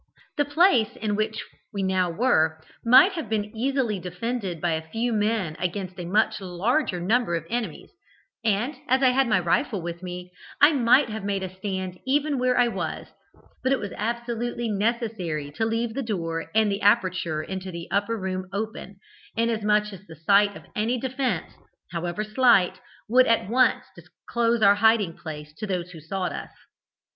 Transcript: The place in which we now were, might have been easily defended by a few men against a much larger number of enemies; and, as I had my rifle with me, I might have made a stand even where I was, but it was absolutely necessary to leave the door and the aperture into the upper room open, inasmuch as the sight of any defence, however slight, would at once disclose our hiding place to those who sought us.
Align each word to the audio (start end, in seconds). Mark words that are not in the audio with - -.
The 0.35 0.45
place 0.45 0.95
in 0.95 1.15
which 1.15 1.45
we 1.71 1.83
now 1.83 2.09
were, 2.09 2.59
might 2.83 3.11
have 3.11 3.29
been 3.29 3.55
easily 3.55 3.99
defended 3.99 4.59
by 4.59 4.71
a 4.71 4.89
few 4.89 5.13
men 5.13 5.55
against 5.59 5.99
a 5.99 6.05
much 6.05 6.41
larger 6.41 6.99
number 6.99 7.35
of 7.35 7.45
enemies; 7.51 7.91
and, 8.43 8.75
as 8.87 9.03
I 9.03 9.09
had 9.09 9.27
my 9.27 9.39
rifle 9.39 9.79
with 9.79 10.01
me, 10.01 10.31
I 10.59 10.73
might 10.73 11.09
have 11.09 11.23
made 11.23 11.43
a 11.43 11.53
stand 11.55 11.99
even 12.07 12.39
where 12.39 12.57
I 12.57 12.67
was, 12.67 13.09
but 13.61 13.71
it 13.71 13.77
was 13.77 13.91
absolutely 13.95 14.69
necessary 14.71 15.51
to 15.51 15.65
leave 15.67 15.93
the 15.93 16.01
door 16.01 16.49
and 16.55 16.71
the 16.71 16.81
aperture 16.81 17.43
into 17.43 17.69
the 17.71 17.87
upper 17.91 18.17
room 18.17 18.49
open, 18.51 18.95
inasmuch 19.35 19.93
as 19.93 20.07
the 20.07 20.15
sight 20.15 20.55
of 20.57 20.63
any 20.75 20.99
defence, 20.99 21.53
however 21.91 22.23
slight, 22.23 22.79
would 23.07 23.27
at 23.27 23.47
once 23.47 23.85
disclose 23.95 24.63
our 24.63 24.73
hiding 24.77 25.15
place 25.15 25.53
to 25.59 25.67
those 25.67 25.91
who 25.91 25.99
sought 26.01 26.33
us. 26.33 26.49